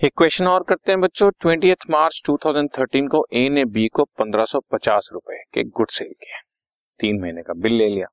एक 0.00 0.12
क्वेश्चन 0.16 0.46
और 0.46 0.64
करते 0.68 0.92
हैं 0.92 1.00
बच्चों 1.00 1.30
ट्वेंटी 1.30 1.72
मार्च 1.90 2.20
2013 2.30 3.08
को 3.08 3.26
ए 3.32 3.48
ने 3.48 3.64
बी 3.64 3.88
को 3.88 4.04
पंद्रह 4.04 4.44
सौ 4.44 4.60
पचास 4.60 5.08
रुपए 5.12 5.36
के 5.54 5.64
गुड 5.64 5.90
सेल 5.90 6.08
किया 6.08 6.38
तीन 7.00 7.20
महीने 7.20 7.42
का 7.42 7.54
बिल 7.54 7.72
ले 7.72 7.88
लिया। 7.88 8.06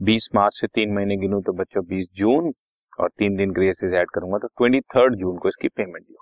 20 0.00 0.28
मार्च 0.34 0.60
से 0.60 0.66
तीन 0.66 0.94
महीने 0.94 1.16
गिनू 1.16 1.40
तो 1.40 1.52
बच्चों 1.52 1.82
20 1.84 2.06
जून 2.14 2.52
और 3.00 3.08
तीन 3.08 3.36
दिन 3.36 3.50
ग्रेस 3.50 3.80
ऐड 3.84 4.10
करूँगा 4.14 4.38
तो 4.38 4.48
ट्वेंटी 4.48 4.80
थर्ड 4.80 5.14
जून 5.14 5.38
को 5.38 5.48
इसकी 5.48 5.68
पेमेंट 5.68 6.04
दी 6.06 6.16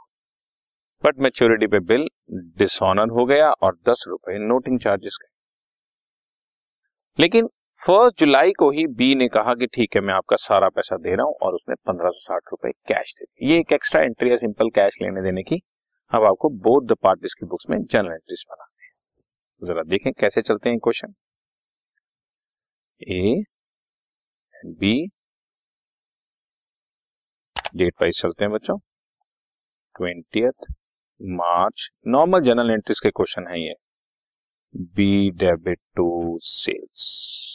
बट 1.05 1.19
मेच्योरिटी 1.19 1.67
पे 1.67 1.81
बिल 1.81 2.09
डिसऑनर 2.59 3.11
हो 3.11 3.25
गया 3.27 3.51
और 3.53 3.79
दस 3.89 4.05
रुपए 4.09 4.39
नोटिंग 4.39 4.81
चार्जेस 4.81 5.19
गए। 5.23 5.31
लेकिन 7.19 7.49
फ़र्स्ट 7.83 8.21
जुलाई 8.21 8.53
को 8.53 8.71
ही 8.71 8.87
बी 8.89 9.15
ने 9.15 9.27
कहा 9.29 9.53
कि 9.55 9.67
ठीक 9.67 9.95
है, 9.97 10.01
मैं 10.01 10.15
आपका 10.15 10.37
सारा 10.37 10.69
पैसा 10.69 10.97
दे 10.97 11.15
रहा 11.17 11.25
हूँ 11.27 11.35
और 11.43 11.55
उसने 11.55 11.75
पंद्रह 11.87 12.11
सौ 12.11 12.21
साठ 12.23 12.53
रुपए 12.53 12.71
कैश 12.89 13.15
दे 13.19 13.25
ये 13.47 13.59
एक 13.61 13.73
एक्स्ट्रा 13.73 14.03
एंट्री 14.03 14.31
है 14.31 14.37
सिंपल 14.37 14.69
कैश 14.75 14.99
लेने 15.03 15.23
देने 15.23 15.43
की। 15.43 15.57
अब 16.13 16.25
आपको 16.25 16.49
बोथ 16.67 16.87
द 16.89 16.97
पार्टीज़ 17.03 17.35
की 17.41 17.47
बुक्स 17.47 17.67
में 17.71 17.77
जनरल 17.83 18.13
एंट्रीज 18.13 18.45
बनाने 18.51 18.89
तो 18.89 19.67
जरा 19.67 19.83
देखें 19.85 20.13
कैसे 20.13 20.43
चलते 20.43 20.71
हैं 20.71 20.79
question 20.79 21.15
A 23.01 23.23
and 24.55 24.77
B 24.81 24.95
date 27.77 27.95
wise 28.03 28.21
चलते 28.23 28.45
हैं 28.45 28.53
बच्चों। 28.53 28.79
Twenty 29.95 30.47
March 31.21 31.89
normal 32.09 32.45
general 32.45 32.71
entries 32.71 33.01
के 33.01 33.11
क्वेश्चन 33.11 33.47
है 33.49 33.61
ये। 33.61 33.75
बी 34.75 35.31
डेबिट 35.39 35.79
टू 35.97 36.39
सेल्स 36.43 37.52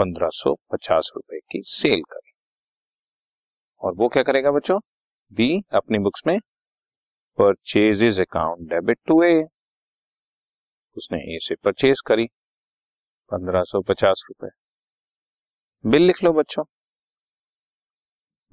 पंद्रह 0.00 0.28
सौ 0.32 0.54
पचास 0.72 1.10
रुपए 1.16 1.38
की 1.38 1.62
सेल 1.62 2.02
करें। 2.02 2.30
और 3.78 3.94
वो 3.94 4.08
क्या 4.08 4.22
करेगा 4.22 4.50
बच्चों? 4.50 4.78
बी, 5.32 5.62
अपनी 5.72 5.98
बुक्स 5.98 6.22
में 6.26 6.38
purchases 7.38 8.20
account 8.20 8.68
debit 8.68 8.98
to 9.06 9.22
A 9.22 9.42
उसने 10.96 11.36
ए 11.36 11.38
से 11.42 11.54
परचेज 11.54 12.00
करी, 12.06 12.26
पंद्रह 13.30 13.62
सौ 13.62 13.82
पचास 13.82 14.22
रुपए। 14.28 14.48
बिल 15.90 16.02
लिख 16.02 16.22
लो 16.24 16.32
बच्चों। 16.32 16.64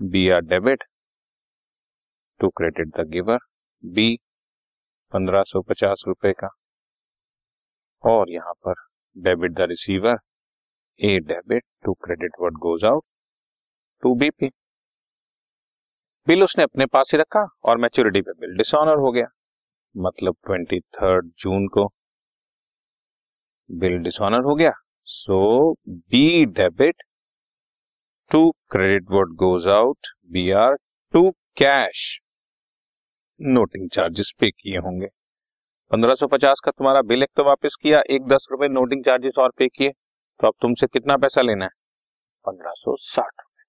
B 0.01 0.29
R 0.29 0.41
debit 0.41 0.83
to 2.39 2.49
credit 2.49 2.87
the 2.87 3.09
giver 3.09 3.39
B, 3.85 4.15
पंद्रह 5.13 5.43
सौ 5.43 5.61
पचास 5.61 6.03
रुपए 6.07 6.33
का। 6.33 6.49
और 8.03 8.31
यहाँ 8.31 8.53
पर 8.53 8.73
debit 9.17 9.51
the 9.51 9.61
receiver 9.61 10.17
debit 11.01 11.63
to 11.85 11.93
credit 11.93 12.31
what 12.39 12.53
goes 12.53 12.83
out 12.85 13.03
to 14.03 14.13
BP 14.15 14.49
bill 16.27 16.43
उसने 16.43 16.63
अपने 16.63 16.85
पास 16.85 17.09
ही 17.13 17.17
रखा 17.17 17.47
और 17.63 17.77
मैच्योरिटी 17.77 18.21
पे 18.21 18.31
बिल 18.31 18.55
डिसऑनर 18.57 18.97
हो 18.97 19.11
गया। 19.11 19.27
मतलब 19.95 20.35
ट्वेंटी 20.45 20.79
थर्ड 20.79 21.31
जून 21.39 21.67
को 21.67 21.85
बिल 23.71 23.97
डिसऑनर 23.97 24.43
हो 24.43 24.55
गया। 24.55 24.71
So 25.03 25.73
B 25.89 26.45
debit 26.45 27.03
to 28.31 28.51
credit 28.71 29.09
what 29.11 29.27
goes 29.27 29.67
out 29.67 30.07
B 30.31 30.49
R 30.51 30.75
to 31.13 31.29
cash 31.57 32.19
noting 33.41 33.89
charges 33.89 34.33
पे 34.39 34.51
किए 34.51 34.77
होंगे। 34.77 35.07
1550 35.91 36.59
का 36.59 36.71
तुम्हारा 36.71 37.01
बिल 37.01 37.23
एक 37.23 37.29
तो 37.35 37.43
वापस 37.43 37.75
किया, 37.81 38.01
एक 38.09 38.27
दस 38.27 38.47
रुपए 38.51 38.67
नोटिंग 38.67 39.03
चार्जेस 39.05 39.33
और 39.37 39.51
पे 39.57 39.67
किए। 39.67 39.91
तो 40.39 40.47
अब 40.47 40.53
तुमसे 40.61 40.87
कितना 40.87 41.17
पैसा 41.17 41.41
लेना 41.41 41.65
है? 41.65 41.71
पंद्रह 42.45 42.71
सौ 42.75 42.95
साठ 43.01 43.31
रुपए। 43.33 43.63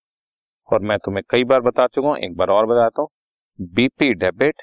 और 0.69 0.83
मैं 0.83 0.99
तुम्हें 0.99 1.23
कई 1.31 1.45
बार 1.45 1.61
बता 1.61 1.87
चुका 1.87 2.09
हूँ, 2.09 2.17
एक 2.19 2.37
बार 2.37 2.51
और 2.51 2.67
बताता 2.67 3.03
हूँ। 3.03 3.09
BP 3.59 4.13
debit 4.15 4.63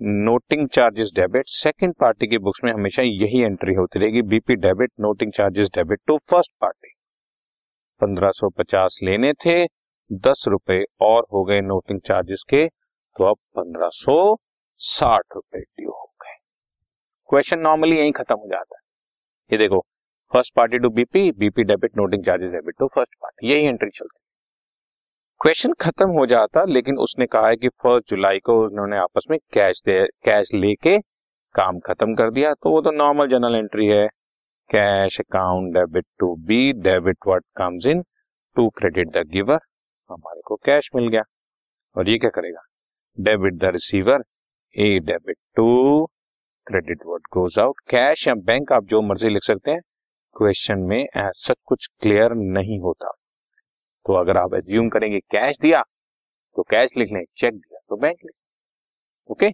noting 0.00 0.66
charges 0.68 1.10
debit 1.14 1.48
second 1.48 1.94
party 1.94 2.26
की 2.26 2.38
बुक्स 2.38 2.60
में 2.64 2.72
हमेशा 2.72 3.02
यही 3.02 3.42
एंट्री 3.42 3.74
होती 3.74 3.98
रहेगी 3.98 4.22
BP 4.24 4.54
debit 4.56 4.90
noting 5.00 5.32
charges 5.32 5.68
debit 5.74 6.00
to 6.06 6.16
first 6.30 6.52
party 6.60 6.88
पंद्रह 8.00 8.30
सौ 8.30 8.48
पचास 8.50 8.98
लेने 9.02 9.32
थे, 9.34 9.64
दस 10.10 10.44
रुपए 10.48 10.82
और 11.00 11.26
हो 11.32 11.44
गए 11.44 11.60
नोटिंग 11.60 12.00
चार्जेस 12.00 12.42
के 12.48 12.66
तो 12.66 13.24
अब 13.24 13.36
पंद्रह 13.56 13.88
सौ 13.94 14.16
साठ 14.80 15.24
रुपए 15.34 15.60
ड्यू 15.60 15.90
हो 15.90 16.04
गए। 16.22 16.36
क्वेश्चन 17.30 17.58
नॉर्मली 17.58 17.98
यही 17.98 18.12
खत्म 18.12 18.36
हो 18.36 18.48
जाता 18.48 18.76
है। 18.76 18.82
ये 19.50 19.58
देखो 19.58 19.84
first 20.34 20.54
party 20.56 20.78
to 20.78 20.88
BP 20.90 21.20
BP 21.38 21.64
debit 21.64 21.90
noting 21.96 22.24
charges 22.24 22.50
debit 22.52 22.74
to 22.78 22.86
first 22.94 23.12
party 23.22 23.48
यही 23.48 23.66
एंट्री 23.66 23.90
चलती 23.90 24.18
क्वेश्चन 25.40 25.72
खत्म 25.80 26.08
हो 26.10 26.24
जाता, 26.26 26.64
लेकिन 26.64 26.96
उसने 26.98 27.26
कहा 27.26 27.48
है 27.48 27.56
कि 27.56 27.68
फ़र्स्ट 27.82 28.10
जुलाई 28.10 28.38
को 28.38 28.58
उन्होंने 28.62 28.96
आपस 28.98 29.26
में 29.30 29.38
कैश 29.54 29.82
दे 29.86 30.00
कैश 30.24 30.50
लेके 30.54 30.98
काम 31.54 31.78
खत्म 31.86 32.14
कर 32.14 32.30
दिया 32.30 32.52
तो 32.54 32.70
वो 32.70 32.80
तो 32.82 32.90
नॉर्मल 32.92 33.28
जनरल 33.28 33.56
एंट्री 33.56 33.86
है। 33.86 34.06
Cash 34.70 35.20
account 35.20 35.72
debit 35.74 36.06
to 36.20 36.34
B 36.46 36.72
debit 36.82 37.16
what 37.26 37.44
comes 37.56 37.86
in 37.86 38.02
to 38.56 38.68
credit 38.78 39.16
the 39.16 39.26
giver 39.32 39.58
हमारे 40.10 40.40
को 40.46 40.56
कैश 40.64 40.90
मिल 40.96 41.08
गया। 41.08 41.22
और 41.96 42.08
ये 42.08 42.18
क्या 42.18 42.30
करेगा? 42.34 42.66
Debit 43.18 43.62
the 43.62 43.72
receiver 43.72 44.24
A 44.76 44.98
debit 45.06 45.36
to 45.56 46.06
credit 46.66 47.06
what 47.06 47.34
goes 47.34 47.58
out 47.60 47.88
cash 47.90 48.28
या 48.28 48.34
बैंक 48.46 48.72
आप 48.72 48.84
जो 48.86 49.02
मर्ज़ी 49.02 49.28
लिख 49.28 49.42
सकते 49.44 49.70
हैं 49.70 49.80
क्वेश्चन 50.36 50.78
में 50.80 51.06
सच 51.16 51.56
कुछ 51.64 51.86
क्लियर 52.00 52.34
नहीं 52.52 52.78
होता। 52.80 53.10
तो 54.06 54.14
अगर 54.14 54.36
आप 54.36 54.54
एज्यूम 54.54 54.88
करेंगे 54.88 55.18
कैश 55.32 55.58
दिया 55.58 55.82
तो 56.56 56.62
कैश 56.62 56.96
लिख 56.98 57.12
लें 57.12 57.22
चेक 57.36 57.54
दिया 57.54 57.78
तो 57.88 57.96
बैंक 57.96 58.16
लिख 58.24 58.34
ओके 59.30 59.46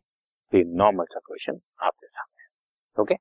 ये 0.53 0.63
नॉर्मल 0.77 1.05
सा 1.05 1.21
क्वेश्चन 1.27 1.61
आपके 1.83 2.07
सामने 2.07 3.03
okay 3.03 3.15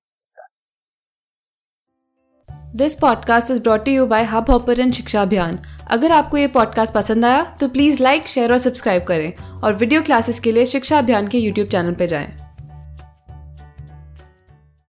this 2.78 2.96
podcast 2.96 3.52
is 3.52 3.62
brought 3.62 3.88
you 3.88 4.06
by 4.08 4.24
Hubhopper 4.50 4.90
शिक्षा 4.92 5.22
अभियान 5.22 5.60
अगर 5.92 6.12
आपको 6.12 6.38
ये 6.38 6.48
पॉडकास्ट 6.48 6.94
पसंद 6.94 7.26
आया 7.26 7.44
तो 7.60 7.70
प्लीज़ 7.70 8.04
लाइक 8.04 8.28
शेयर 8.28 8.52
और 8.52 8.58
सब्सक्राइब 8.58 9.04
करें। 9.04 9.62
और 9.64 9.74
वीडियो 9.76 10.02
क्लासेस 10.02 10.40
के 10.40 10.52
लिए 10.52 10.66
शिक्षा 10.66 10.98
अभियान 10.98 11.28
के 11.28 11.38
यूट्यूब 11.38 11.68
चैनल 11.68 11.96
पर 11.96 12.06
जाएँ। 12.06 12.49